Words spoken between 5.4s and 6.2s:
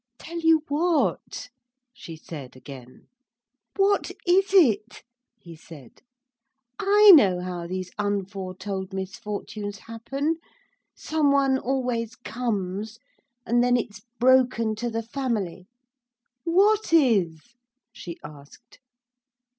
said.